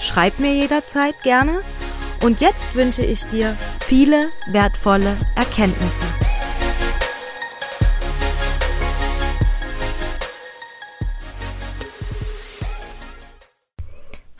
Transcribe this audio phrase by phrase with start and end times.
[0.00, 1.60] Schreib mir jederzeit gerne.
[2.22, 6.06] Und jetzt wünsche ich dir viele wertvolle Erkenntnisse.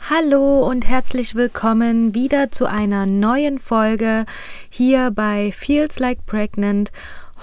[0.09, 4.25] Hallo und herzlich willkommen wieder zu einer neuen Folge
[4.69, 6.91] hier bei Feels Like Pregnant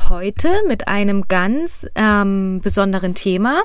[0.09, 3.63] heute mit einem ganz ähm, besonderen Thema.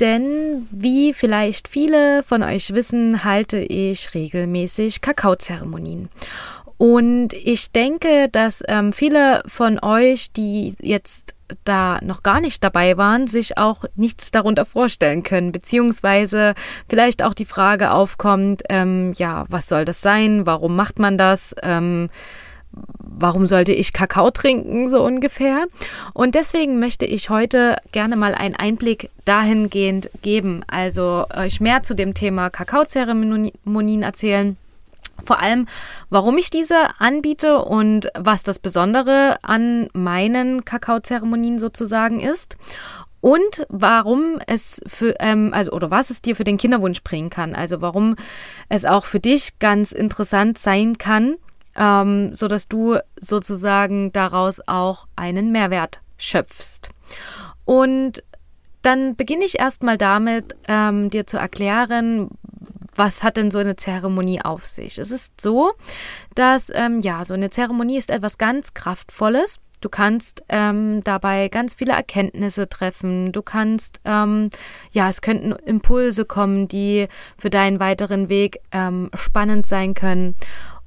[0.00, 6.08] Denn wie vielleicht viele von euch wissen, halte ich regelmäßig Kakaozeremonien.
[6.78, 12.96] Und ich denke, dass ähm, viele von euch, die jetzt da noch gar nicht dabei
[12.96, 16.54] waren, sich auch nichts darunter vorstellen können, beziehungsweise
[16.88, 20.46] vielleicht auch die Frage aufkommt, ähm, ja, was soll das sein?
[20.46, 21.54] Warum macht man das?
[21.62, 22.08] Ähm,
[22.72, 25.66] warum sollte ich Kakao trinken, so ungefähr.
[26.14, 31.94] Und deswegen möchte ich heute gerne mal einen Einblick dahingehend geben, also euch mehr zu
[31.94, 34.56] dem Thema Kakaozeremonien erzählen.
[35.22, 35.66] Vor allem,
[36.08, 42.56] warum ich diese anbiete und was das Besondere an meinen Kakaozeremonien sozusagen ist
[43.20, 47.54] und warum es für, ähm, also oder was es dir für den Kinderwunsch bringen kann.
[47.54, 48.16] Also warum
[48.70, 51.36] es auch für dich ganz interessant sein kann,
[51.80, 56.90] ähm, sodass du sozusagen daraus auch einen Mehrwert schöpfst.
[57.64, 58.22] Und
[58.82, 62.28] dann beginne ich erstmal damit, ähm, dir zu erklären,
[62.94, 64.98] was hat denn so eine Zeremonie auf sich?
[64.98, 65.72] Es ist so,
[66.34, 69.60] dass ähm, ja, so eine Zeremonie ist etwas ganz Kraftvolles.
[69.80, 73.32] Du kannst ähm, dabei ganz viele Erkenntnisse treffen.
[73.32, 74.50] Du kannst, ähm,
[74.92, 80.34] ja, es könnten Impulse kommen, die für deinen weiteren Weg ähm, spannend sein können.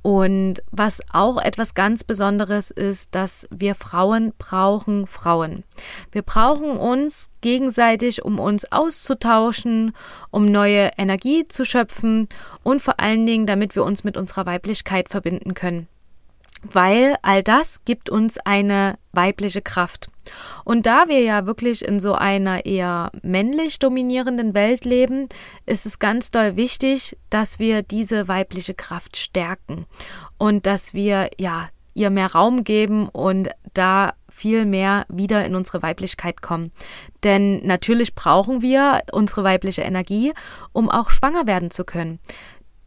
[0.03, 5.63] Und was auch etwas ganz Besonderes ist, dass wir Frauen brauchen Frauen.
[6.11, 9.93] Wir brauchen uns gegenseitig, um uns auszutauschen,
[10.29, 12.27] um neue Energie zu schöpfen
[12.63, 15.87] und vor allen Dingen, damit wir uns mit unserer Weiblichkeit verbinden können
[16.71, 20.09] weil all das gibt uns eine weibliche Kraft.
[20.63, 25.27] Und da wir ja wirklich in so einer eher männlich dominierenden Welt leben,
[25.65, 29.85] ist es ganz doll wichtig, dass wir diese weibliche Kraft stärken
[30.37, 35.83] und dass wir ja ihr mehr Raum geben und da viel mehr wieder in unsere
[35.83, 36.71] Weiblichkeit kommen.
[37.23, 40.33] Denn natürlich brauchen wir unsere weibliche Energie,
[40.71, 42.19] um auch schwanger werden zu können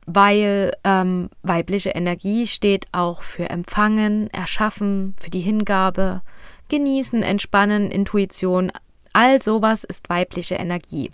[0.07, 6.23] weil ähm, weibliche Energie steht auch für Empfangen, Erschaffen, für die Hingabe,
[6.69, 8.73] Genießen, Entspannen, Intuition.
[9.13, 11.11] All sowas ist weibliche Energie.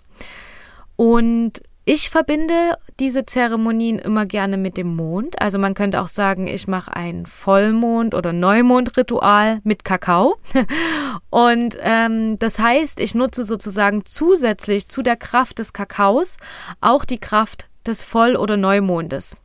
[0.95, 5.41] Und ich verbinde diese Zeremonien immer gerne mit dem Mond.
[5.41, 10.37] Also man könnte auch sagen, ich mache ein Vollmond- oder Neumondritual mit Kakao.
[11.29, 16.37] Und ähm, das heißt, ich nutze sozusagen zusätzlich zu der Kraft des Kakaos
[16.79, 19.35] auch die Kraft des Voll- oder Neumondes.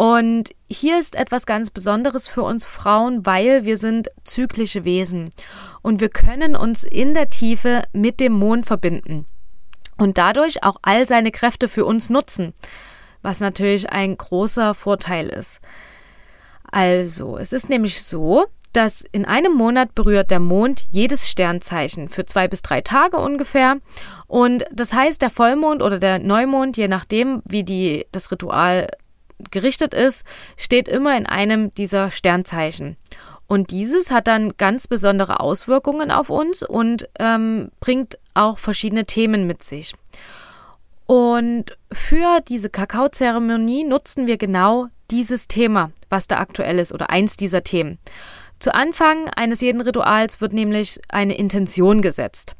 [0.00, 5.28] Und hier ist etwas ganz Besonderes für uns Frauen, weil wir sind zyklische Wesen
[5.82, 9.26] und wir können uns in der Tiefe mit dem Mond verbinden
[9.98, 12.54] und dadurch auch all seine Kräfte für uns nutzen,
[13.20, 15.60] was natürlich ein großer Vorteil ist.
[16.72, 22.24] Also, es ist nämlich so, dass in einem Monat berührt der Mond jedes Sternzeichen für
[22.24, 23.76] zwei bis drei Tage ungefähr.
[24.28, 28.86] Und das heißt, der Vollmond oder der Neumond, je nachdem, wie die, das Ritual
[29.50, 30.24] gerichtet ist,
[30.56, 32.96] steht immer in einem dieser Sternzeichen.
[33.46, 39.46] Und dieses hat dann ganz besondere Auswirkungen auf uns und ähm, bringt auch verschiedene Themen
[39.46, 39.94] mit sich.
[41.06, 47.36] Und für diese Kakaozeremonie nutzen wir genau dieses Thema, was da aktuell ist oder eins
[47.36, 47.98] dieser Themen.
[48.60, 52.54] Zu Anfang eines jeden Rituals wird nämlich eine Intention gesetzt.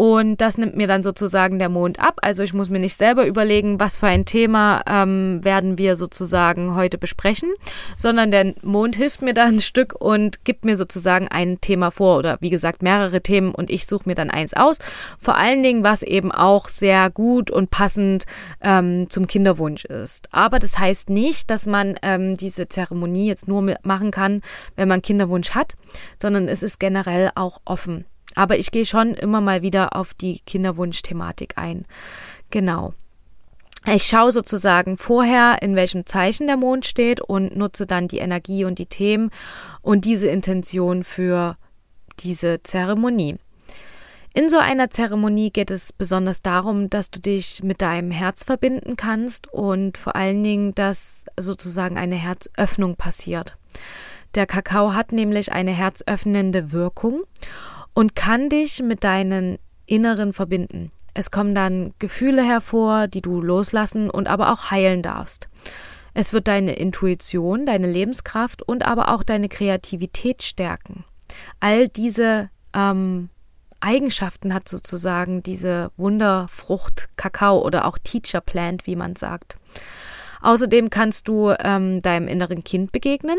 [0.00, 2.20] Und das nimmt mir dann sozusagen der Mond ab.
[2.22, 6.74] Also ich muss mir nicht selber überlegen, was für ein Thema ähm, werden wir sozusagen
[6.74, 7.50] heute besprechen,
[7.96, 12.16] sondern der Mond hilft mir da ein Stück und gibt mir sozusagen ein Thema vor
[12.16, 14.78] oder wie gesagt mehrere Themen und ich suche mir dann eins aus.
[15.18, 18.24] Vor allen Dingen, was eben auch sehr gut und passend
[18.62, 20.30] ähm, zum Kinderwunsch ist.
[20.32, 24.40] Aber das heißt nicht, dass man ähm, diese Zeremonie jetzt nur machen kann,
[24.76, 25.74] wenn man Kinderwunsch hat,
[26.18, 28.06] sondern es ist generell auch offen.
[28.34, 31.86] Aber ich gehe schon immer mal wieder auf die Kinderwunsch-Thematik ein.
[32.50, 32.94] Genau.
[33.86, 38.64] Ich schaue sozusagen vorher, in welchem Zeichen der Mond steht und nutze dann die Energie
[38.64, 39.30] und die Themen
[39.80, 41.56] und diese Intention für
[42.20, 43.36] diese Zeremonie.
[44.32, 48.94] In so einer Zeremonie geht es besonders darum, dass du dich mit deinem Herz verbinden
[48.96, 53.56] kannst und vor allen Dingen, dass sozusagen eine Herzöffnung passiert.
[54.36, 57.24] Der Kakao hat nämlich eine herzöffnende Wirkung
[57.94, 60.92] und kann dich mit deinen Inneren verbinden.
[61.14, 65.48] Es kommen dann Gefühle hervor, die du loslassen und aber auch heilen darfst.
[66.14, 71.04] Es wird deine Intuition, deine Lebenskraft und aber auch deine Kreativität stärken.
[71.60, 73.28] All diese ähm,
[73.80, 79.58] Eigenschaften hat sozusagen diese Wunderfrucht Kakao oder auch Teacher Plant, wie man sagt.
[80.42, 83.38] Außerdem kannst du ähm, deinem inneren Kind begegnen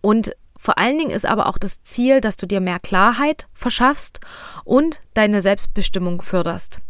[0.00, 4.18] und vor allen Dingen ist aber auch das Ziel, dass du dir mehr Klarheit verschaffst
[4.64, 6.80] und deine Selbstbestimmung förderst.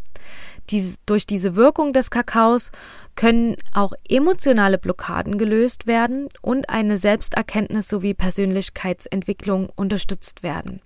[0.71, 2.71] Dies, durch diese Wirkung des Kakaos
[3.15, 10.81] können auch emotionale Blockaden gelöst werden und eine Selbsterkenntnis sowie Persönlichkeitsentwicklung unterstützt werden.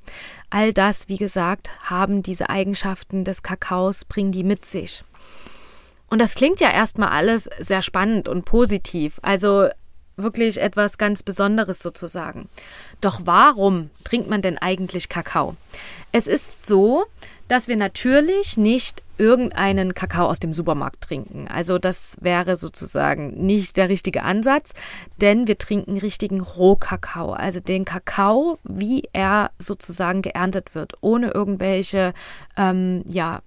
[0.50, 5.04] All das, wie gesagt, haben diese Eigenschaften des Kakaos, bringen die mit sich.
[6.10, 9.18] Und das klingt ja erstmal alles sehr spannend und positiv.
[9.22, 9.68] Also
[10.16, 12.48] wirklich etwas ganz Besonderes sozusagen.
[13.00, 15.56] Doch warum trinkt man denn eigentlich Kakao?
[16.12, 17.04] Es ist so,
[17.48, 21.46] dass wir natürlich nicht irgendeinen Kakao aus dem Supermarkt trinken.
[21.48, 24.72] Also das wäre sozusagen nicht der richtige Ansatz,
[25.20, 32.14] denn wir trinken richtigen Rohkakao, also den Kakao, wie er sozusagen geerntet wird, ohne irgendwelche
[32.56, 33.40] ähm, ja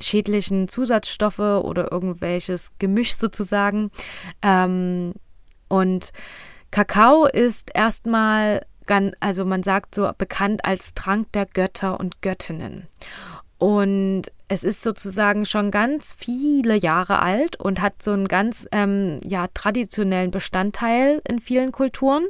[0.00, 3.90] schädlichen Zusatzstoffe oder irgendwelches Gemisch sozusagen.
[4.42, 5.14] Ähm,
[5.68, 6.12] und
[6.70, 8.64] Kakao ist erstmal,
[9.20, 12.86] also man sagt so bekannt als Trank der Götter und Göttinnen.
[13.58, 19.20] Und es ist sozusagen schon ganz viele Jahre alt und hat so einen ganz ähm,
[19.24, 22.26] ja, traditionellen Bestandteil in vielen Kulturen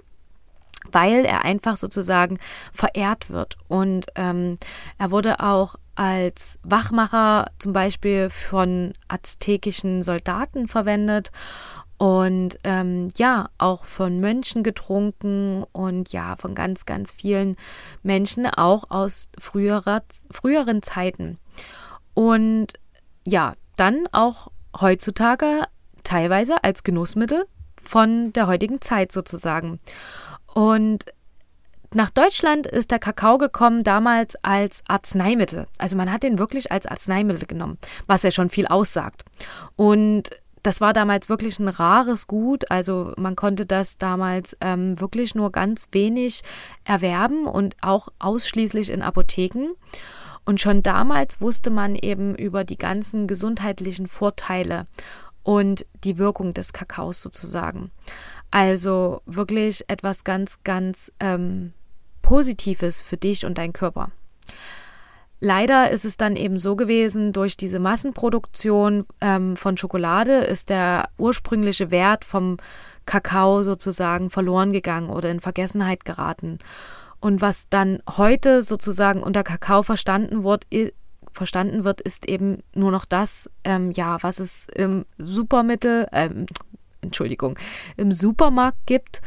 [0.93, 2.39] weil er einfach sozusagen
[2.73, 3.57] verehrt wird.
[3.69, 4.59] Und ähm,
[4.99, 11.31] er wurde auch als Wachmacher zum Beispiel von aztekischen Soldaten verwendet
[11.99, 17.57] und ähm, ja, auch von Mönchen getrunken und ja, von ganz, ganz vielen
[18.05, 21.39] Menschen, auch aus früherer, früheren Zeiten.
[22.15, 22.75] Und
[23.27, 24.49] ja, dann auch
[24.81, 25.65] heutzutage
[26.05, 27.47] teilweise als Genussmittel
[27.83, 29.81] von der heutigen Zeit sozusagen.
[30.55, 31.05] Und
[31.95, 35.67] nach Deutschland ist der Kakao gekommen damals als Arzneimittel.
[35.79, 39.25] Also man hat den wirklich als Arzneimittel genommen, was ja schon viel aussagt.
[39.75, 40.31] Und
[40.69, 42.71] das war damals wirklich ein rares Gut.
[42.71, 46.43] Also man konnte das damals ähm, wirklich nur ganz wenig
[46.85, 49.71] erwerben und auch ausschließlich in Apotheken.
[50.45, 54.87] Und schon damals wusste man eben über die ganzen gesundheitlichen Vorteile
[55.43, 57.91] und die Wirkung des Kakaos sozusagen.
[58.51, 61.73] Also wirklich etwas ganz, ganz ähm,
[62.21, 64.11] Positives für dich und deinen Körper.
[65.41, 71.11] Leider ist es dann eben so gewesen, durch diese Massenproduktion ähm, von Schokolade ist der
[71.17, 72.57] ursprüngliche Wert vom
[73.07, 76.59] Kakao sozusagen verloren gegangen oder in Vergessenheit geraten.
[77.21, 80.67] Und was dann heute sozusagen unter Kakao verstanden wird,
[81.33, 86.47] verstanden wird, ist eben nur noch das, ähm, ja, was es im Supermittel, ähm,
[87.01, 87.59] Entschuldigung,
[87.97, 89.21] im Supermarkt gibt.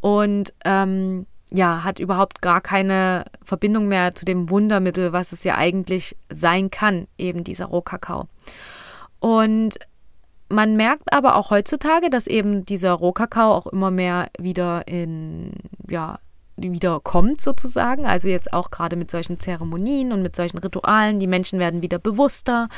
[0.00, 5.56] Und ähm, ja, hat überhaupt gar keine Verbindung mehr zu dem Wundermittel, was es ja
[5.56, 8.28] eigentlich sein kann, eben dieser Rohkakao.
[9.18, 9.78] Und
[10.48, 15.52] man merkt aber auch heutzutage, dass eben dieser Rohkakao auch immer mehr wieder in,
[15.88, 16.18] ja,
[16.60, 18.06] wieder kommt sozusagen.
[18.06, 21.18] Also jetzt auch gerade mit solchen Zeremonien und mit solchen Ritualen.
[21.18, 22.68] Die Menschen werden wieder bewusster.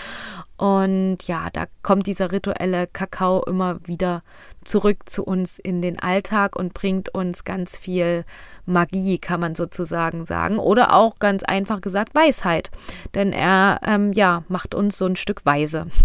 [0.57, 4.23] Und ja, da kommt dieser rituelle Kakao immer wieder
[4.65, 8.25] zurück zu uns in den Alltag und bringt uns ganz viel
[8.67, 10.59] Magie, kann man sozusagen sagen.
[10.59, 12.71] Oder auch ganz einfach gesagt Weisheit.
[13.15, 15.87] Denn er ähm, ja, macht uns so ein Stück weise.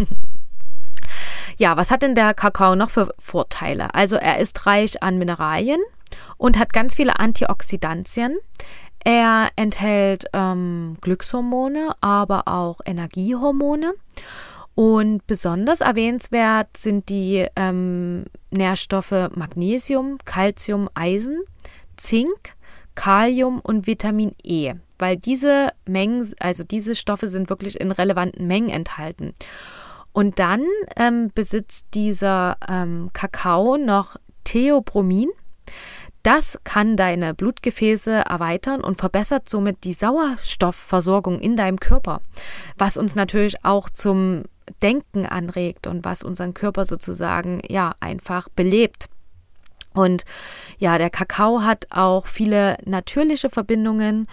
[1.57, 3.93] Ja, was hat denn der Kakao noch für Vorteile?
[3.93, 5.79] Also er ist reich an Mineralien,
[6.37, 8.37] und hat ganz viele Antioxidantien.
[9.03, 13.93] Er enthält ähm, Glückshormone, aber auch Energiehormone.
[14.73, 21.43] Und besonders erwähnenswert sind die ähm, Nährstoffe Magnesium, Calcium, Eisen,
[21.95, 22.55] Zink,
[22.95, 28.69] Kalium und Vitamin E, weil diese Mengen, also diese Stoffe sind wirklich in relevanten Mengen
[28.69, 29.33] enthalten.
[30.11, 35.29] Und dann ähm, besitzt dieser ähm, Kakao noch Theobromin.
[36.25, 42.21] Das kann deine Blutgefäße erweitern und verbessert somit die Sauerstoffversorgung in deinem Körper,
[42.79, 44.41] was uns natürlich auch zum
[44.81, 49.05] Denken anregt und was unseren Körper sozusagen ja einfach belebt.
[49.93, 50.25] Und
[50.79, 54.25] ja, der Kakao hat auch viele natürliche Verbindungen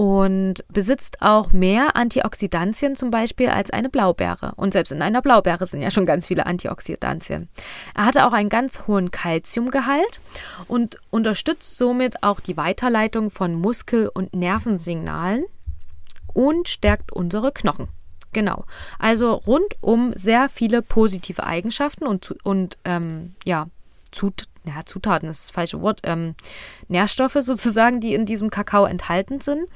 [0.00, 4.54] und besitzt auch mehr Antioxidantien zum Beispiel als eine Blaubeere.
[4.56, 7.50] Und selbst in einer Blaubeere sind ja schon ganz viele Antioxidantien.
[7.94, 10.22] Er hatte auch einen ganz hohen Kalziumgehalt
[10.68, 15.44] und unterstützt somit auch die Weiterleitung von Muskel- und Nervensignalen
[16.32, 17.88] und stärkt unsere Knochen.
[18.32, 18.64] Genau.
[18.98, 23.66] Also rundum sehr viele positive Eigenschaften und, und ähm, ja,
[24.12, 26.34] Zut ja, Zutaten ist das falsche Wort, ähm,
[26.88, 29.68] Nährstoffe sozusagen, die in diesem Kakao enthalten sind.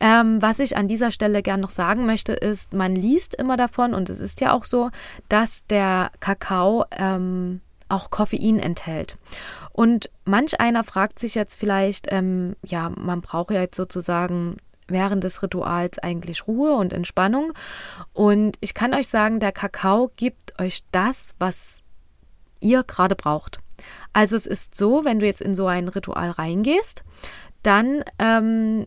[0.00, 3.94] Ähm, was ich an dieser Stelle gern noch sagen möchte, ist, man liest immer davon,
[3.94, 4.90] und es ist ja auch so,
[5.28, 9.16] dass der Kakao ähm, auch Koffein enthält.
[9.72, 14.56] Und manch einer fragt sich jetzt vielleicht, ähm, ja, man braucht ja jetzt sozusagen
[14.88, 17.52] während des Rituals eigentlich Ruhe und Entspannung.
[18.12, 21.82] Und ich kann euch sagen, der Kakao gibt euch das, was
[22.60, 23.60] ihr gerade braucht.
[24.12, 27.04] Also es ist so, wenn du jetzt in so ein Ritual reingehst,
[27.62, 28.84] dann ähm,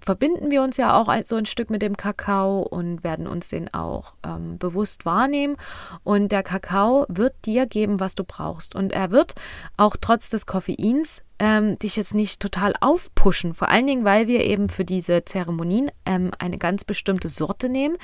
[0.00, 3.72] verbinden wir uns ja auch so ein Stück mit dem Kakao und werden uns den
[3.74, 5.56] auch ähm, bewusst wahrnehmen.
[6.02, 8.74] Und der Kakao wird dir geben, was du brauchst.
[8.74, 9.34] Und er wird
[9.76, 13.52] auch trotz des Koffeins ähm, dich jetzt nicht total aufpushen.
[13.52, 17.96] Vor allen Dingen, weil wir eben für diese Zeremonien ähm, eine ganz bestimmte Sorte nehmen,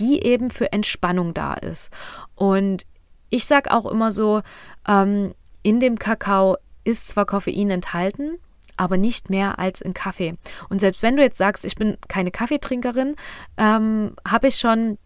[0.00, 1.90] die eben für Entspannung da ist.
[2.34, 2.86] Und
[3.28, 4.42] ich sage auch immer so,
[4.88, 5.34] ähm,
[5.66, 8.38] in dem Kakao ist zwar Koffein enthalten,
[8.76, 10.36] aber nicht mehr als in Kaffee.
[10.68, 13.16] Und selbst wenn du jetzt sagst, ich bin keine Kaffeetrinkerin,
[13.56, 14.96] ähm, habe ich schon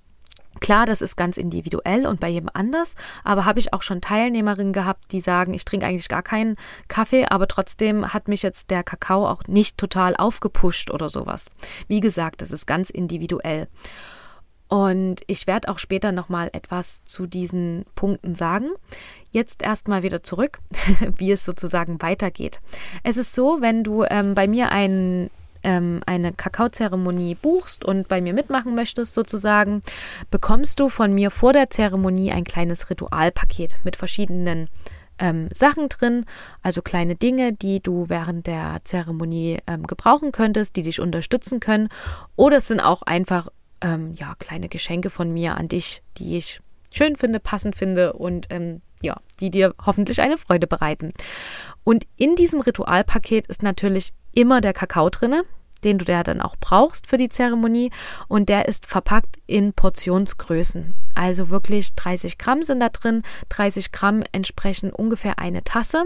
[0.60, 4.72] Klar, das ist ganz individuell und bei jedem anders, aber habe ich auch schon Teilnehmerinnen
[4.72, 6.56] gehabt, die sagen, ich trinke eigentlich gar keinen
[6.88, 11.46] Kaffee, aber trotzdem hat mich jetzt der Kakao auch nicht total aufgepusht oder sowas.
[11.86, 13.68] Wie gesagt, das ist ganz individuell.
[14.70, 18.68] Und ich werde auch später nochmal etwas zu diesen Punkten sagen.
[19.32, 20.60] Jetzt erstmal wieder zurück,
[21.16, 22.60] wie es sozusagen weitergeht.
[23.02, 25.28] Es ist so, wenn du ähm, bei mir ein,
[25.64, 29.82] ähm, eine Kakaozeremonie buchst und bei mir mitmachen möchtest, sozusagen,
[30.30, 34.68] bekommst du von mir vor der Zeremonie ein kleines Ritualpaket mit verschiedenen
[35.18, 36.26] ähm, Sachen drin,
[36.62, 41.88] also kleine Dinge, die du während der Zeremonie ähm, gebrauchen könntest, die dich unterstützen können.
[42.36, 43.48] Oder es sind auch einfach
[43.80, 46.60] ähm, ja, kleine Geschenke von mir an dich, die ich
[46.92, 51.12] schön finde, passend finde und ähm, ja, die dir hoffentlich eine Freude bereiten.
[51.84, 55.44] Und in diesem Ritualpaket ist natürlich immer der Kakao drinne,
[55.84, 57.90] den du da dann auch brauchst für die Zeremonie
[58.28, 60.94] und der ist verpackt in Portionsgrößen.
[61.14, 66.04] Also wirklich 30 Gramm sind da drin, 30 Gramm entsprechen ungefähr eine Tasse.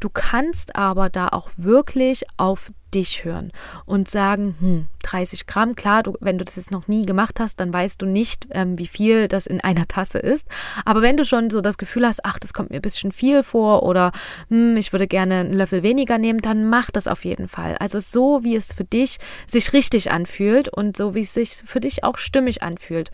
[0.00, 3.52] Du kannst aber da auch wirklich auf dich hören
[3.84, 7.60] und sagen, hm, 30 Gramm, klar, du, wenn du das jetzt noch nie gemacht hast,
[7.60, 10.46] dann weißt du nicht, ähm, wie viel das in einer Tasse ist.
[10.84, 13.42] Aber wenn du schon so das Gefühl hast, ach, das kommt mir ein bisschen viel
[13.42, 14.12] vor oder
[14.48, 17.76] hm, ich würde gerne einen Löffel weniger nehmen, dann mach das auf jeden Fall.
[17.78, 21.80] Also so, wie es für dich sich richtig anfühlt und so, wie es sich für
[21.80, 23.10] dich auch stimmig anfühlt.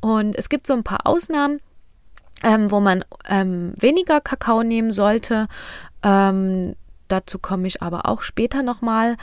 [0.00, 1.60] Und es gibt so ein paar Ausnahmen.
[2.42, 5.46] Ähm, wo man ähm, weniger Kakao nehmen sollte.
[6.02, 6.74] Ähm,
[7.10, 9.16] Dazu komme ich aber auch später nochmal.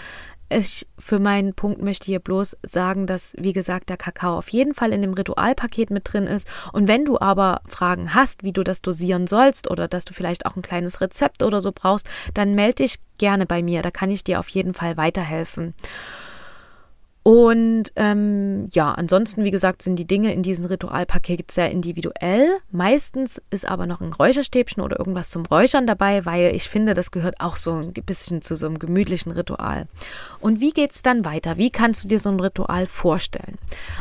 [0.50, 4.74] Ich für meinen Punkt möchte hier bloß sagen, dass, wie gesagt, der Kakao auf jeden
[4.74, 6.48] Fall in dem Ritualpaket mit drin ist.
[6.72, 10.46] Und wenn du aber Fragen hast, wie du das dosieren sollst oder dass du vielleicht
[10.46, 13.82] auch ein kleines Rezept oder so brauchst, dann melde dich gerne bei mir.
[13.82, 15.74] Da kann ich dir auf jeden Fall weiterhelfen.
[17.28, 22.60] Und ähm, ja, ansonsten, wie gesagt, sind die Dinge in diesem Ritualpaket sehr individuell.
[22.72, 27.12] Meistens ist aber noch ein Räucherstäbchen oder irgendwas zum Räuchern dabei, weil ich finde, das
[27.12, 29.88] gehört auch so ein bisschen zu so einem gemütlichen Ritual.
[30.40, 31.58] Und wie geht es dann weiter?
[31.58, 33.58] Wie kannst du dir so ein Ritual vorstellen?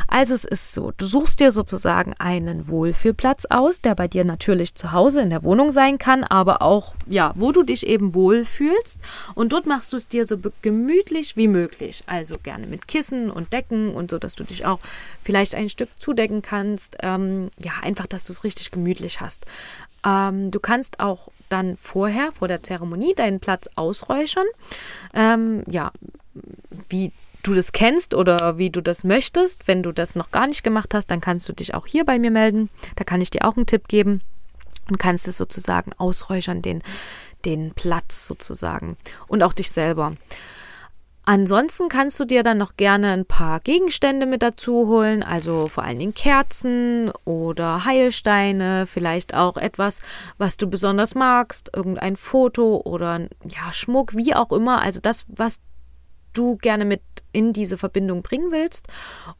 [0.07, 4.73] Also es ist so, du suchst dir sozusagen einen Wohlfühlplatz aus, der bei dir natürlich
[4.73, 9.01] zu Hause in der Wohnung sein kann, aber auch, ja, wo du dich eben wohlfühlst.
[9.35, 12.05] Und dort machst du es dir so gemütlich wie möglich.
[12.07, 14.79] Also gerne mit Kissen Kissen und Decken und so, dass du dich auch
[15.23, 16.97] vielleicht ein Stück zudecken kannst.
[17.01, 19.45] Ähm, ja, einfach, dass du es richtig gemütlich hast.
[20.05, 24.45] Ähm, du kannst auch dann vorher, vor der Zeremonie, deinen Platz ausräuchern.
[25.13, 25.91] Ähm, ja,
[26.89, 27.11] wie
[27.43, 29.67] du das kennst oder wie du das möchtest.
[29.67, 32.19] Wenn du das noch gar nicht gemacht hast, dann kannst du dich auch hier bei
[32.19, 32.69] mir melden.
[32.95, 34.21] Da kann ich dir auch einen Tipp geben
[34.89, 36.83] und kannst es sozusagen ausräuchern, den,
[37.45, 38.97] den Platz sozusagen
[39.27, 40.15] und auch dich selber.
[41.29, 45.83] Ansonsten kannst du dir dann noch gerne ein paar Gegenstände mit dazu holen, also vor
[45.83, 50.01] allen Dingen Kerzen oder Heilsteine, vielleicht auch etwas,
[50.37, 55.59] was du besonders magst, irgendein Foto oder ja, Schmuck, wie auch immer, also das, was
[56.31, 57.01] du gerne mit
[57.33, 58.87] in diese Verbindung bringen willst.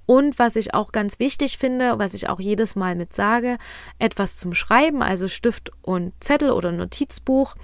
[0.06, 3.58] Und was ich auch ganz wichtig finde, was ich auch jedes Mal mit sage,
[3.98, 7.56] etwas zum Schreiben, also Stift und Zettel oder Notizbuch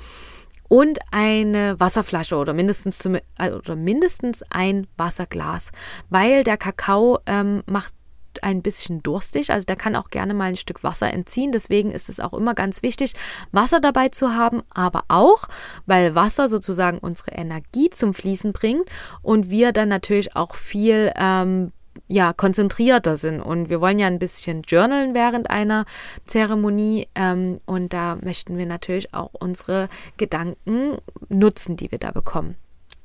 [0.74, 5.70] und eine Wasserflasche oder mindestens, zum, äh, oder mindestens ein Wasserglas,
[6.10, 7.94] weil der Kakao ähm, macht
[8.42, 11.52] ein bisschen durstig, also der kann auch gerne mal ein Stück Wasser entziehen.
[11.52, 13.14] Deswegen ist es auch immer ganz wichtig,
[13.52, 15.48] Wasser dabei zu haben, aber auch,
[15.86, 18.90] weil Wasser sozusagen unsere Energie zum Fließen bringt
[19.22, 21.72] und wir dann natürlich auch viel ähm,
[22.08, 23.42] ja, konzentrierter sind.
[23.42, 25.86] Und wir wollen ja ein bisschen journalen während einer
[26.26, 27.08] Zeremonie.
[27.16, 30.98] Ähm, und da möchten wir natürlich auch unsere Gedanken
[31.30, 32.56] nutzen, die wir da bekommen.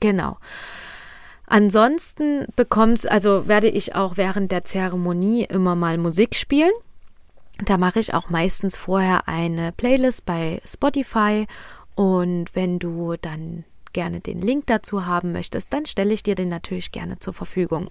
[0.00, 0.38] Genau.
[1.46, 6.72] Ansonsten bekommt, also werde ich auch während der Zeremonie immer mal Musik spielen.
[7.64, 11.46] Da mache ich auch meistens vorher eine Playlist bei Spotify.
[11.94, 16.48] Und wenn du dann gerne den Link dazu haben möchtest, dann stelle ich dir den
[16.48, 17.88] natürlich gerne zur Verfügung.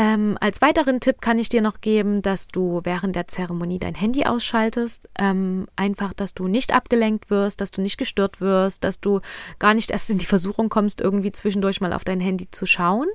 [0.00, 3.96] Ähm, als weiteren Tipp kann ich dir noch geben, dass du während der Zeremonie dein
[3.96, 5.08] Handy ausschaltest.
[5.18, 9.20] Ähm, einfach, dass du nicht abgelenkt wirst, dass du nicht gestört wirst, dass du
[9.58, 13.08] gar nicht erst in die Versuchung kommst, irgendwie zwischendurch mal auf dein Handy zu schauen.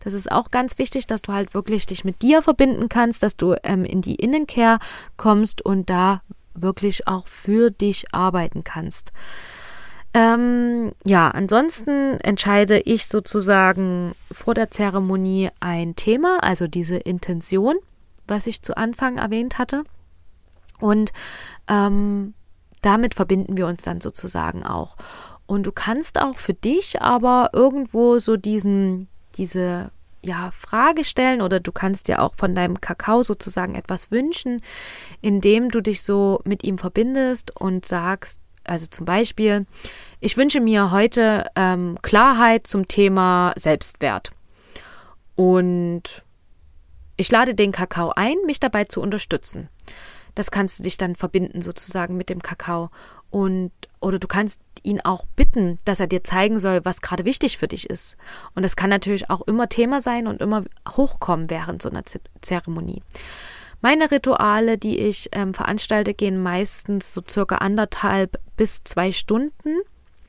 [0.00, 3.36] Das ist auch ganz wichtig, dass du halt wirklich dich mit dir verbinden kannst, dass
[3.36, 4.80] du ähm, in die Innenkehr
[5.16, 6.22] kommst und da
[6.52, 9.12] wirklich auch für dich arbeiten kannst.
[10.16, 17.74] Ähm, ja, ansonsten entscheide ich sozusagen vor der Zeremonie ein Thema, also diese Intention,
[18.28, 19.82] was ich zu Anfang erwähnt hatte.
[20.80, 21.12] Und
[21.68, 22.34] ähm,
[22.80, 24.96] damit verbinden wir uns dann sozusagen auch.
[25.46, 29.90] Und du kannst auch für dich aber irgendwo so diesen, diese
[30.22, 34.62] ja, Frage stellen oder du kannst dir auch von deinem Kakao sozusagen etwas wünschen,
[35.20, 39.66] indem du dich so mit ihm verbindest und sagst, also zum Beispiel,
[40.20, 44.32] ich wünsche mir heute ähm, Klarheit zum Thema Selbstwert.
[45.36, 46.22] Und
[47.16, 49.68] ich lade den Kakao ein, mich dabei zu unterstützen.
[50.34, 52.90] Das kannst du dich dann verbinden sozusagen mit dem Kakao.
[53.30, 57.58] Und, oder du kannst ihn auch bitten, dass er dir zeigen soll, was gerade wichtig
[57.58, 58.16] für dich ist.
[58.54, 62.02] Und das kann natürlich auch immer Thema sein und immer hochkommen während so einer
[62.40, 63.02] Zeremonie.
[63.84, 69.76] Meine Rituale, die ich ähm, veranstalte, gehen meistens so circa anderthalb bis zwei Stunden.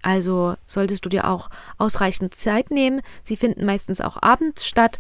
[0.01, 3.01] Also solltest du dir auch ausreichend Zeit nehmen.
[3.23, 4.99] Sie finden meistens auch abends statt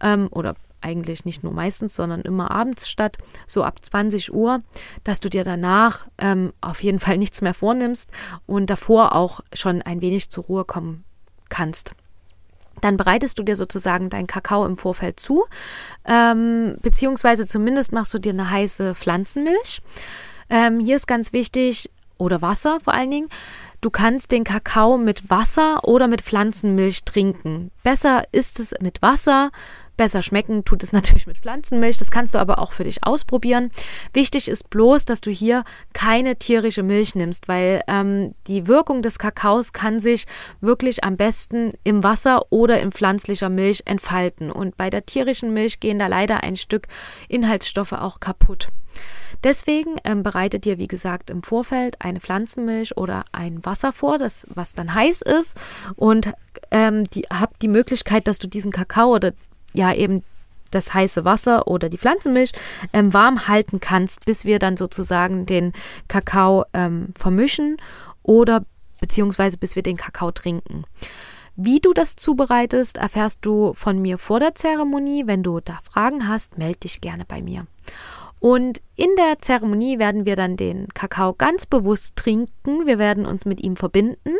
[0.00, 4.62] ähm, oder eigentlich nicht nur meistens, sondern immer abends statt, so ab 20 Uhr,
[5.02, 8.08] dass du dir danach ähm, auf jeden Fall nichts mehr vornimmst
[8.46, 11.02] und davor auch schon ein wenig zur Ruhe kommen
[11.48, 11.96] kannst.
[12.80, 15.44] Dann bereitest du dir sozusagen deinen Kakao im Vorfeld zu,
[16.04, 19.80] ähm, beziehungsweise zumindest machst du dir eine heiße Pflanzenmilch.
[20.50, 23.28] Ähm, hier ist ganz wichtig, oder Wasser vor allen Dingen,
[23.80, 27.70] du kannst den Kakao mit Wasser oder mit Pflanzenmilch trinken.
[27.82, 29.50] Besser ist es mit Wasser,
[29.96, 31.96] Besser schmecken tut es natürlich mit Pflanzenmilch.
[31.96, 33.70] Das kannst du aber auch für dich ausprobieren.
[34.12, 39.18] Wichtig ist bloß, dass du hier keine tierische Milch nimmst, weil ähm, die Wirkung des
[39.18, 40.26] Kakaos kann sich
[40.60, 44.50] wirklich am besten im Wasser oder in pflanzlicher Milch entfalten.
[44.50, 46.88] Und bei der tierischen Milch gehen da leider ein Stück
[47.28, 48.68] Inhaltsstoffe auch kaputt.
[49.44, 54.46] Deswegen ähm, bereitet dir, wie gesagt, im Vorfeld eine Pflanzenmilch oder ein Wasser vor, das
[54.54, 55.56] was dann heiß ist
[55.96, 56.32] und
[56.70, 59.32] ähm, die, habt die Möglichkeit, dass du diesen Kakao oder
[59.74, 60.22] ja eben
[60.70, 62.52] das heiße Wasser oder die Pflanzenmilch
[62.92, 65.72] ähm, warm halten kannst, bis wir dann sozusagen den
[66.08, 67.76] Kakao ähm, vermischen
[68.22, 68.64] oder
[69.00, 70.84] beziehungsweise bis wir den Kakao trinken.
[71.54, 75.26] Wie du das zubereitest, erfährst du von mir vor der Zeremonie.
[75.26, 77.66] Wenn du da Fragen hast, melde dich gerne bei mir.
[78.38, 82.86] Und in der Zeremonie werden wir dann den Kakao ganz bewusst trinken.
[82.86, 84.34] Wir werden uns mit ihm verbinden.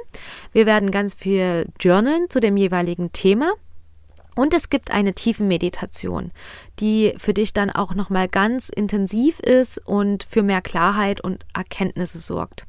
[0.53, 3.53] Wir werden ganz viel journalen zu dem jeweiligen Thema.
[4.37, 6.31] Und es gibt eine Tiefenmeditation,
[6.79, 12.19] die für dich dann auch nochmal ganz intensiv ist und für mehr Klarheit und Erkenntnisse
[12.19, 12.67] sorgt.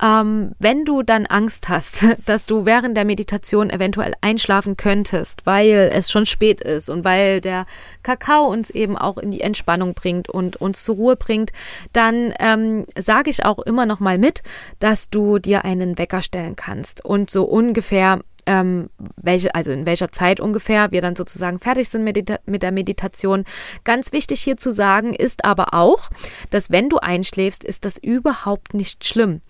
[0.00, 5.90] Ähm, wenn du dann Angst hast, dass du während der Meditation eventuell einschlafen könntest, weil
[5.92, 7.66] es schon spät ist und weil der
[8.02, 11.50] Kakao uns eben auch in die Entspannung bringt und uns zur Ruhe bringt,
[11.92, 14.42] dann ähm, sage ich auch immer noch mal mit,
[14.78, 20.10] dass du dir einen Wecker stellen kannst und so ungefähr ähm, welche, also in welcher
[20.10, 23.44] Zeit ungefähr wir dann sozusagen fertig sind mit, mit der Meditation.
[23.84, 26.08] Ganz wichtig hier zu sagen ist aber auch,
[26.50, 29.42] dass wenn du einschläfst, ist das überhaupt nicht schlimm.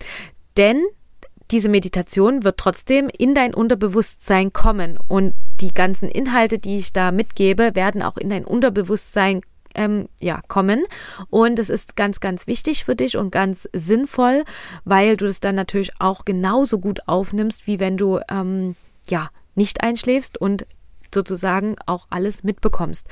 [0.57, 0.83] Denn
[1.49, 7.11] diese Meditation wird trotzdem in dein Unterbewusstsein kommen und die ganzen Inhalte, die ich da
[7.11, 9.41] mitgebe, werden auch in dein Unterbewusstsein
[9.75, 10.83] ähm, ja, kommen.
[11.29, 14.43] Und es ist ganz, ganz wichtig für dich und ganz sinnvoll,
[14.83, 18.75] weil du das dann natürlich auch genauso gut aufnimmst, wie wenn du ähm,
[19.09, 20.65] ja, nicht einschläfst und
[21.13, 23.07] sozusagen auch alles mitbekommst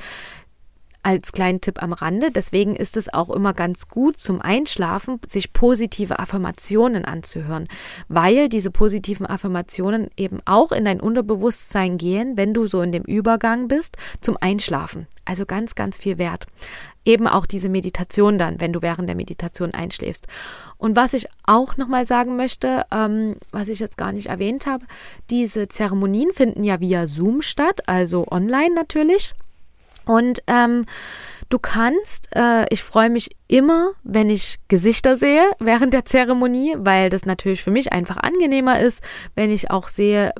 [1.02, 2.30] als kleinen Tipp am Rande.
[2.30, 7.66] Deswegen ist es auch immer ganz gut zum Einschlafen, sich positive Affirmationen anzuhören,
[8.08, 13.04] weil diese positiven Affirmationen eben auch in dein Unterbewusstsein gehen, wenn du so in dem
[13.04, 15.06] Übergang bist zum Einschlafen.
[15.24, 16.46] Also ganz, ganz viel wert.
[17.08, 20.26] Eben auch diese Meditation dann, wenn du während der Meditation einschläfst.
[20.76, 24.84] Und was ich auch nochmal sagen möchte, ähm, was ich jetzt gar nicht erwähnt habe,
[25.30, 29.32] diese Zeremonien finden ja via Zoom statt, also online natürlich.
[30.04, 30.84] Und ähm,
[31.48, 37.08] du kannst, äh, ich freue mich immer, wenn ich Gesichter sehe während der Zeremonie, weil
[37.08, 39.02] das natürlich für mich einfach angenehmer ist,
[39.34, 40.32] wenn ich auch sehe,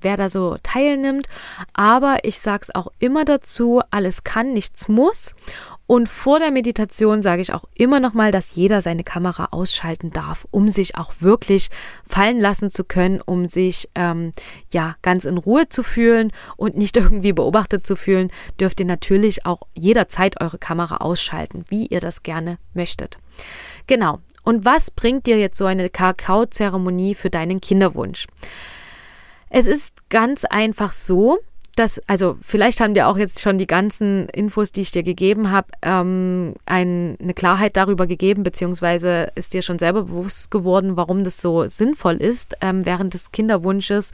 [0.00, 1.26] wer da so teilnimmt.
[1.74, 5.34] Aber ich sage es auch immer dazu, alles kann, nichts muss.
[5.88, 10.10] Und vor der Meditation sage ich auch immer noch mal, dass jeder seine Kamera ausschalten
[10.10, 11.70] darf, um sich auch wirklich
[12.04, 14.32] fallen lassen zu können, um sich ähm,
[14.70, 19.46] ja ganz in Ruhe zu fühlen und nicht irgendwie beobachtet zu fühlen, dürft ihr natürlich
[19.46, 23.16] auch jederzeit eure Kamera ausschalten, wie ihr das gerne möchtet.
[23.86, 24.18] Genau.
[24.44, 28.26] Und was bringt dir jetzt so eine Kakao-Zeremonie für deinen Kinderwunsch?
[29.48, 31.38] Es ist ganz einfach so,
[31.78, 35.50] das, also vielleicht haben dir auch jetzt schon die ganzen Infos, die ich dir gegeben
[35.50, 41.22] habe, ähm, ein, eine Klarheit darüber gegeben, beziehungsweise ist dir schon selber bewusst geworden, warum
[41.22, 44.10] das so sinnvoll ist, ähm, während des Kinderwunsches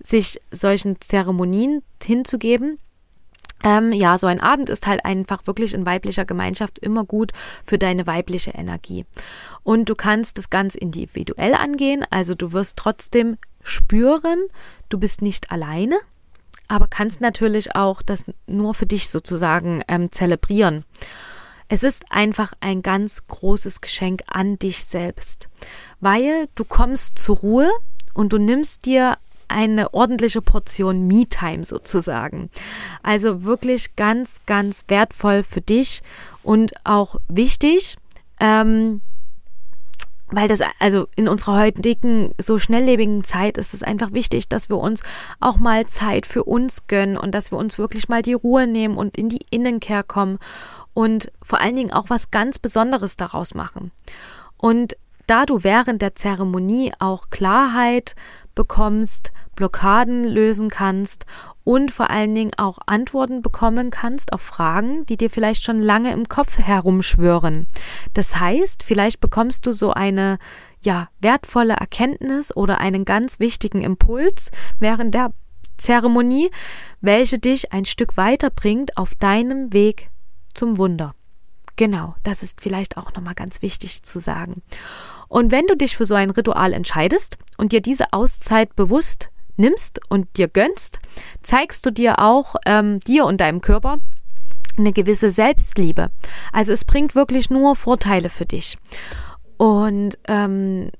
[0.00, 2.78] sich solchen Zeremonien hinzugeben.
[3.64, 7.32] Ähm, ja, so ein Abend ist halt einfach wirklich in weiblicher Gemeinschaft immer gut
[7.64, 9.06] für deine weibliche Energie.
[9.62, 14.38] Und du kannst das ganz individuell angehen, also du wirst trotzdem spüren,
[14.90, 15.96] du bist nicht alleine
[16.68, 20.84] aber kannst natürlich auch das nur für dich sozusagen ähm, zelebrieren.
[21.68, 25.48] Es ist einfach ein ganz großes Geschenk an dich selbst,
[26.00, 27.70] weil du kommst zur Ruhe
[28.14, 32.50] und du nimmst dir eine ordentliche Portion Me-Time sozusagen.
[33.02, 36.02] Also wirklich ganz, ganz wertvoll für dich
[36.42, 37.96] und auch wichtig.
[38.40, 39.00] Ähm,
[40.30, 44.78] weil das, also in unserer heutigen, so schnelllebigen Zeit ist es einfach wichtig, dass wir
[44.78, 45.02] uns
[45.40, 48.96] auch mal Zeit für uns gönnen und dass wir uns wirklich mal die Ruhe nehmen
[48.96, 50.38] und in die Innenkehr kommen
[50.94, 53.92] und vor allen Dingen auch was ganz Besonderes daraus machen.
[54.56, 58.14] Und da du während der Zeremonie auch Klarheit
[58.54, 61.26] bekommst, Blockaden lösen kannst
[61.66, 66.12] und vor allen Dingen auch Antworten bekommen kannst auf Fragen, die dir vielleicht schon lange
[66.12, 67.66] im Kopf herumschwören.
[68.14, 70.38] Das heißt, vielleicht bekommst du so eine
[70.80, 75.32] ja, wertvolle Erkenntnis oder einen ganz wichtigen Impuls während der
[75.76, 76.52] Zeremonie,
[77.00, 80.08] welche dich ein Stück weiterbringt auf deinem Weg
[80.54, 81.16] zum Wunder.
[81.74, 84.62] Genau, das ist vielleicht auch nochmal ganz wichtig zu sagen.
[85.26, 90.00] Und wenn du dich für so ein Ritual entscheidest und dir diese Auszeit bewusst nimmst
[90.08, 90.98] und dir gönnst,
[91.42, 93.98] zeigst du dir auch ähm, dir und deinem Körper
[94.78, 96.10] eine gewisse Selbstliebe.
[96.52, 98.76] Also es bringt wirklich nur Vorteile für dich.
[99.56, 100.90] Und ähm,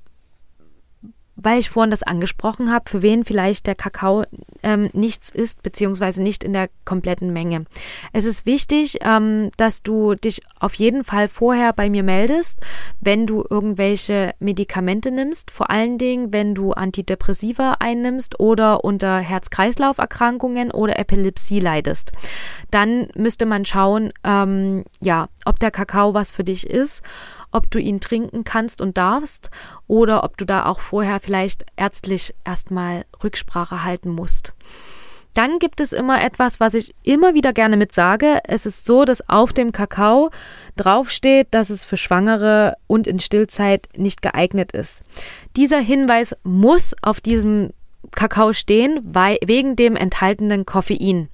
[1.37, 4.25] weil ich vorhin das angesprochen habe, für wen vielleicht der Kakao
[4.63, 7.67] ähm, nichts ist, beziehungsweise nicht in der kompletten Menge.
[8.13, 12.61] Es ist wichtig, ähm, dass du dich auf jeden Fall vorher bei mir meldest,
[13.01, 20.71] wenn du irgendwelche Medikamente nimmst, vor allen Dingen, wenn du Antidepressiva einnimmst oder unter Herz-Kreislauf-Erkrankungen
[20.71, 22.13] oder Epilepsie leidest.
[22.71, 27.03] Dann müsste man schauen, ähm, ja, ob der Kakao was für dich ist
[27.53, 29.51] ob du ihn trinken kannst und darfst
[29.87, 34.55] oder ob du da auch vorher vielleicht ärztlich erstmal Rücksprache halten musst.
[35.37, 38.41] Dann gibt es immer etwas, was ich immer wieder gerne mit sage.
[38.45, 40.31] Es ist so, dass auf dem Kakao
[40.77, 45.03] draufsteht, dass es für Schwangere und in Stillzeit nicht geeignet ist.
[45.55, 47.75] Dieser Hinweis muss auf diesem
[48.13, 51.29] Kakao stehen, weil, wegen dem enthaltenen Koffein.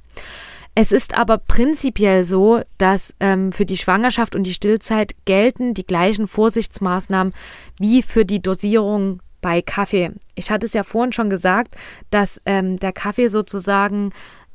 [0.74, 5.86] Es ist aber prinzipiell so, dass ähm, für die Schwangerschaft und die Stillzeit gelten die
[5.86, 7.34] gleichen Vorsichtsmaßnahmen
[7.78, 10.12] wie für die Dosierung bei Kaffee.
[10.34, 11.76] Ich hatte es ja vorhin schon gesagt,
[12.08, 14.10] dass ähm, der Kaffee sozusagen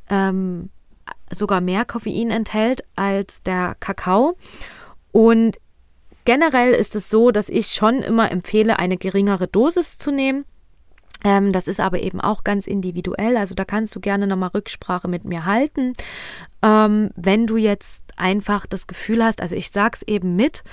[0.09, 0.69] ähm,
[1.31, 4.37] sogar mehr Koffein enthält als der Kakao.
[5.11, 5.59] Und
[6.25, 10.45] generell ist es so, dass ich schon immer empfehle, eine geringere Dosis zu nehmen.
[11.23, 13.37] Ähm, das ist aber eben auch ganz individuell.
[13.37, 15.93] Also da kannst du gerne nochmal Rücksprache mit mir halten.
[16.61, 20.63] Ähm, wenn du jetzt einfach das Gefühl hast, also ich sag's eben mit,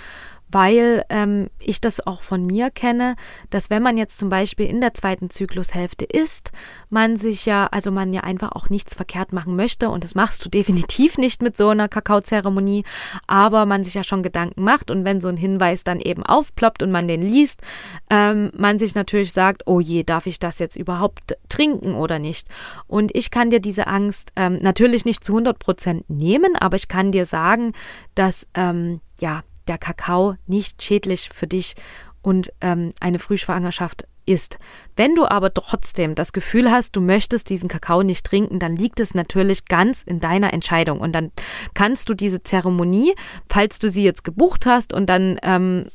[0.55, 3.17] weil ähm, ich das auch von mir kenne,
[3.51, 6.53] dass wenn man jetzt zum Beispiel in der zweiten Zyklushälfte ist,
[6.91, 10.45] man sich ja, also man ja einfach auch nichts verkehrt machen möchte und das machst
[10.45, 12.85] du definitiv nicht mit so einer Kakaozeremonie,
[13.27, 16.85] aber man sich ja schon Gedanken macht und wenn so ein Hinweis dann eben aufploppt
[16.85, 17.61] und man den liest,
[18.09, 22.47] ähm, man sich natürlich sagt, oh je, darf ich das jetzt überhaupt trinken oder nicht?
[22.87, 26.87] Und ich kann dir diese Angst ähm, natürlich nicht zu 100 Prozent nehmen, aber ich
[26.87, 27.73] kann dir sagen,
[28.15, 31.75] dass ähm, ja der Kakao nicht schädlich für dich
[32.23, 34.59] und ähm, eine Frühschwangerschaft ist.
[34.97, 39.01] Wenn du aber trotzdem das Gefühl hast, du möchtest diesen Kakao nicht trinken, dann liegt
[39.01, 41.01] es natürlich ganz in deiner Entscheidung.
[41.01, 41.31] Und dann
[41.75, 43.15] kannst du diese Zeremonie,
[43.49, 45.89] falls du sie jetzt gebucht hast und dann ähm,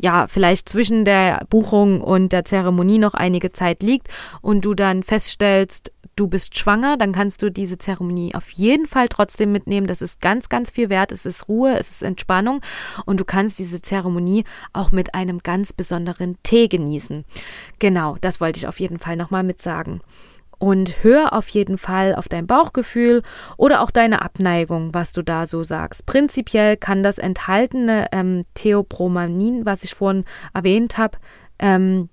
[0.00, 4.08] ja, vielleicht zwischen der Buchung und der Zeremonie noch einige Zeit liegt
[4.40, 9.08] und du dann feststellst, du bist schwanger, dann kannst du diese Zeremonie auf jeden Fall
[9.08, 9.86] trotzdem mitnehmen.
[9.86, 11.12] Das ist ganz, ganz viel wert.
[11.12, 12.60] Es ist Ruhe, es ist Entspannung
[13.04, 17.24] und du kannst diese Zeremonie auch mit einem ganz besonderen Tee genießen.
[17.78, 20.00] Genau, das wollte ich auf jeden Fall nochmal mit sagen.
[20.58, 23.22] Und hör auf jeden Fall auf dein Bauchgefühl
[23.56, 26.06] oder auch deine Abneigung, was du da so sagst.
[26.06, 30.24] Prinzipiell kann das enthaltene ähm, Theopromanin, was ich vorhin
[30.54, 31.18] erwähnt habe,
[31.58, 32.08] ähm,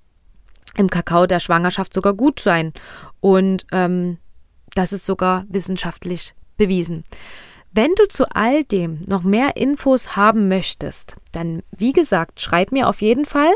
[0.78, 2.74] im Kakao der Schwangerschaft sogar gut sein.
[3.20, 4.18] Und ähm,
[4.74, 7.04] das ist sogar wissenschaftlich bewiesen.
[7.74, 12.90] Wenn du zu all dem noch mehr Infos haben möchtest, dann wie gesagt, schreib mir
[12.90, 13.54] auf jeden Fall,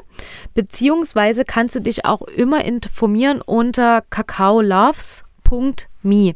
[0.54, 6.34] beziehungsweise kannst du dich auch immer informieren unter kakaoloves.me.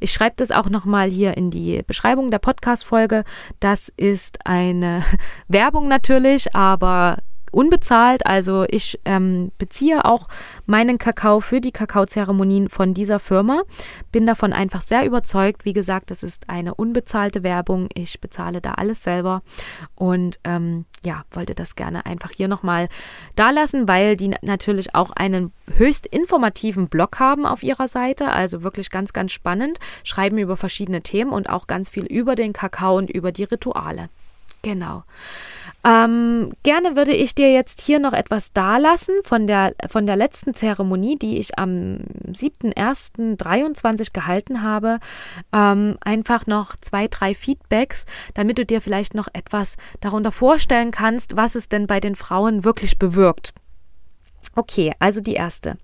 [0.00, 3.22] Ich schreibe das auch nochmal hier in die Beschreibung der Podcast-Folge.
[3.60, 5.04] Das ist eine
[5.46, 7.18] Werbung natürlich, aber
[7.50, 8.26] unbezahlt.
[8.26, 10.28] Also ich ähm, beziehe auch
[10.66, 13.62] meinen Kakao für die Kakaozeremonien von dieser Firma.
[14.12, 15.64] Bin davon einfach sehr überzeugt.
[15.64, 17.88] Wie gesagt, das ist eine unbezahlte Werbung.
[17.94, 19.42] Ich bezahle da alles selber
[19.94, 22.88] und ähm, ja, wollte das gerne einfach hier nochmal
[23.36, 28.28] da lassen, weil die natürlich auch einen höchst informativen Blog haben auf ihrer Seite.
[28.28, 29.78] Also wirklich ganz, ganz spannend.
[30.04, 34.08] Schreiben über verschiedene Themen und auch ganz viel über den Kakao und über die Rituale.
[34.62, 35.04] Genau.
[35.82, 40.52] Ähm, gerne würde ich dir jetzt hier noch etwas dalassen von der, von der letzten
[40.52, 44.98] Zeremonie, die ich am 7.1.23 gehalten habe.
[45.54, 51.36] Ähm, einfach noch zwei, drei Feedbacks, damit du dir vielleicht noch etwas darunter vorstellen kannst,
[51.36, 53.54] was es denn bei den Frauen wirklich bewirkt.
[54.56, 55.78] Okay, also die erste.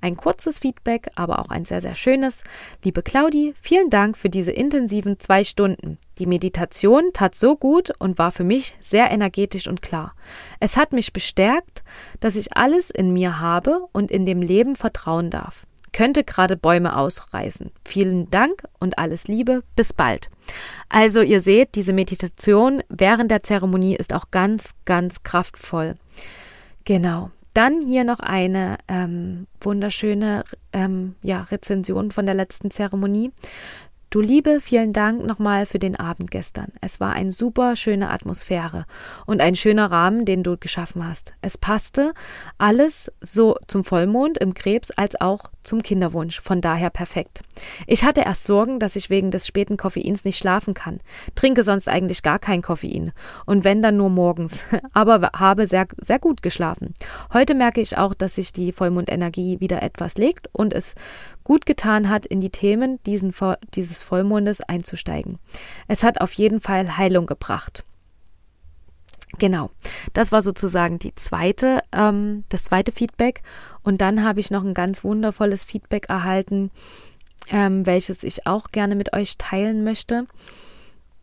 [0.00, 2.42] Ein kurzes Feedback, aber auch ein sehr, sehr schönes.
[2.82, 5.98] Liebe Claudi, vielen Dank für diese intensiven zwei Stunden.
[6.18, 10.14] Die Meditation tat so gut und war für mich sehr energetisch und klar.
[10.58, 11.84] Es hat mich bestärkt,
[12.18, 15.64] dass ich alles in mir habe und in dem Leben vertrauen darf.
[15.92, 17.70] Könnte gerade Bäume ausreißen.
[17.84, 19.62] Vielen Dank und alles Liebe.
[19.76, 20.28] Bis bald.
[20.88, 25.94] Also ihr seht, diese Meditation während der Zeremonie ist auch ganz, ganz kraftvoll.
[26.84, 27.30] Genau.
[27.58, 33.32] Dann hier noch eine ähm, wunderschöne ähm, ja, Rezension von der letzten Zeremonie.
[34.10, 36.72] Du Liebe, vielen Dank nochmal für den Abend gestern.
[36.80, 38.86] Es war eine super schöne Atmosphäre
[39.26, 41.34] und ein schöner Rahmen, den du geschaffen hast.
[41.42, 42.14] Es passte
[42.56, 47.42] alles so zum Vollmond im Krebs als auch zum Kinderwunsch, von daher perfekt.
[47.86, 51.00] Ich hatte erst Sorgen, dass ich wegen des späten Koffeins nicht schlafen kann.
[51.34, 53.12] Trinke sonst eigentlich gar kein Koffein
[53.44, 56.94] und wenn dann nur morgens, aber habe sehr, sehr gut geschlafen.
[57.34, 60.94] Heute merke ich auch, dass sich die Vollmondenergie wieder etwas legt und es
[61.48, 63.34] gut getan hat, in die Themen diesen,
[63.74, 65.38] dieses Vollmondes einzusteigen.
[65.88, 67.84] Es hat auf jeden Fall Heilung gebracht.
[69.38, 69.70] Genau,
[70.12, 73.42] das war sozusagen die zweite, ähm, das zweite Feedback.
[73.82, 76.70] Und dann habe ich noch ein ganz wundervolles Feedback erhalten,
[77.48, 80.26] ähm, welches ich auch gerne mit euch teilen möchte.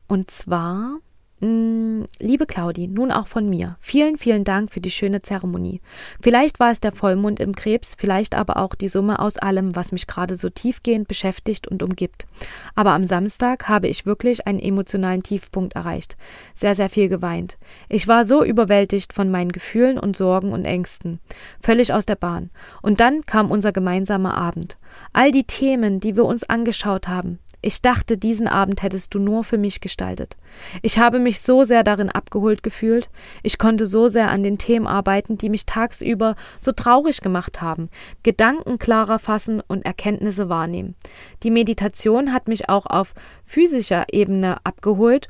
[0.07, 0.97] Und zwar
[1.41, 3.75] liebe Claudi, nun auch von mir.
[3.81, 5.81] Vielen, vielen Dank für die schöne Zeremonie.
[6.21, 9.91] Vielleicht war es der Vollmond im Krebs, vielleicht aber auch die Summe aus allem, was
[9.91, 12.25] mich gerade so tiefgehend beschäftigt und umgibt.
[12.73, 16.15] Aber am Samstag habe ich wirklich einen emotionalen Tiefpunkt erreicht.
[16.55, 17.57] Sehr, sehr viel geweint.
[17.89, 21.19] Ich war so überwältigt von meinen Gefühlen und Sorgen und Ängsten.
[21.59, 22.49] Völlig aus der Bahn.
[22.81, 24.77] Und dann kam unser gemeinsamer Abend.
[25.11, 29.43] All die Themen, die wir uns angeschaut haben, ich dachte, diesen Abend hättest du nur
[29.43, 30.37] für mich gestaltet.
[30.83, 33.09] Ich habe mich so sehr darin abgeholt gefühlt,
[33.41, 37.89] ich konnte so sehr an den Themen arbeiten, die mich tagsüber so traurig gemacht haben,
[38.21, 40.93] Gedanken klarer fassen und Erkenntnisse wahrnehmen.
[41.41, 45.29] Die Meditation hat mich auch auf physischer Ebene abgeholt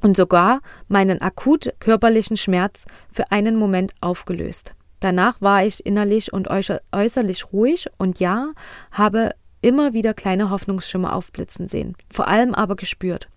[0.00, 4.74] und sogar meinen akut körperlichen Schmerz für einen Moment aufgelöst.
[4.98, 8.52] Danach war ich innerlich und äußerlich ruhig und ja,
[8.90, 13.28] habe immer wieder kleine Hoffnungsschimmer aufblitzen sehen, vor allem aber gespürt.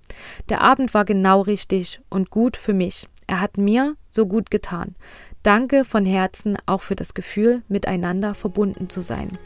[0.49, 3.07] Der Abend war genau richtig und gut für mich.
[3.27, 4.95] Er hat mir so gut getan.
[5.43, 9.38] Danke von Herzen auch für das Gefühl, miteinander verbunden zu sein.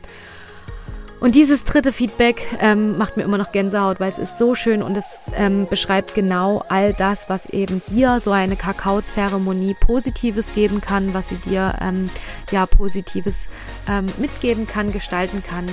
[1.20, 4.82] Und dieses dritte Feedback ähm, macht mir immer noch Gänsehaut, weil es ist so schön
[4.82, 10.80] und es ähm, beschreibt genau all das, was eben dir so eine Kakaozeremonie Positives geben
[10.80, 12.10] kann, was sie dir ähm,
[12.52, 13.48] ja Positives
[13.90, 15.66] ähm, mitgeben kann, gestalten kann.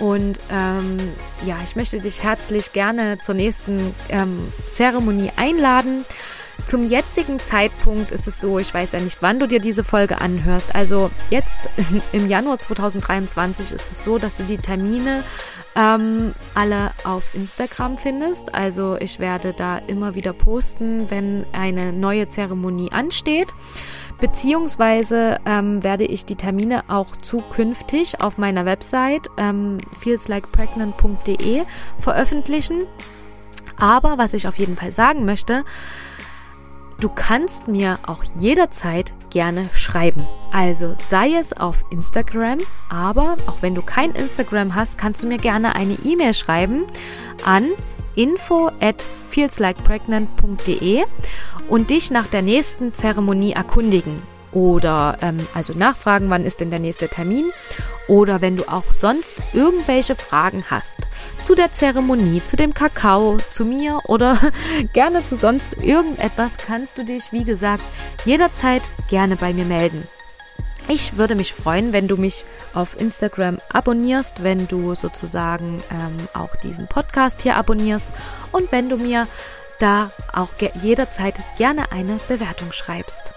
[0.00, 0.96] Und ähm,
[1.46, 6.04] ja, ich möchte dich herzlich gerne zur nächsten ähm, Zeremonie einladen.
[6.66, 10.20] Zum jetzigen Zeitpunkt ist es so, ich weiß ja nicht, wann du dir diese Folge
[10.20, 10.74] anhörst.
[10.74, 11.58] Also jetzt
[12.12, 15.22] im Januar 2023 ist es so, dass du die Termine
[15.76, 18.54] ähm, alle auf Instagram findest.
[18.54, 23.48] Also ich werde da immer wieder posten, wenn eine neue Zeremonie ansteht.
[24.20, 31.62] Beziehungsweise ähm, werde ich die Termine auch zukünftig auf meiner Website ähm, feelslikepregnant.de
[31.98, 32.82] veröffentlichen.
[33.78, 35.64] Aber was ich auf jeden Fall sagen möchte,
[37.00, 40.26] Du kannst mir auch jederzeit gerne schreiben.
[40.52, 42.58] Also sei es auf Instagram,
[42.90, 46.82] aber auch wenn du kein Instagram hast, kannst du mir gerne eine E-Mail schreiben
[47.42, 47.68] an
[48.14, 51.04] info at feelslikepregnant.de
[51.68, 56.80] und dich nach der nächsten Zeremonie erkundigen oder ähm, also nachfragen, wann ist denn der
[56.80, 57.50] nächste Termin
[58.08, 60.98] oder wenn du auch sonst irgendwelche Fragen hast
[61.42, 64.38] zu der Zeremonie, zu dem Kakao, zu mir oder
[64.92, 67.84] gerne zu sonst irgendetwas, kannst du dich, wie gesagt,
[68.24, 70.06] jederzeit gerne bei mir melden.
[70.92, 76.56] Ich würde mich freuen, wenn du mich auf Instagram abonnierst, wenn du sozusagen ähm, auch
[76.56, 78.08] diesen Podcast hier abonnierst
[78.50, 79.28] und wenn du mir
[79.78, 80.48] da auch
[80.82, 83.34] jederzeit gerne eine Bewertung schreibst.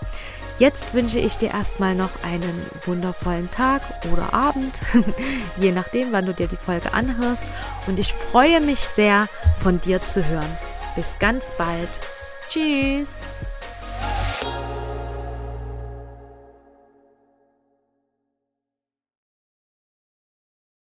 [0.57, 4.81] Jetzt wünsche ich dir erstmal noch einen wundervollen Tag oder Abend,
[5.57, 7.43] je nachdem, wann du dir die Folge anhörst.
[7.85, 9.27] Und ich freue mich sehr,
[9.61, 10.57] von dir zu hören.
[10.95, 11.99] Bis ganz bald.
[12.49, 13.19] Tschüss.